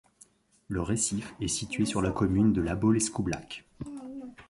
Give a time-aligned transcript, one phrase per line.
[0.67, 3.65] Le récif est situé sur la commune de La Baule-Escoublac.